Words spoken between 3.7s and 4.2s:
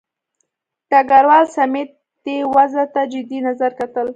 کتل.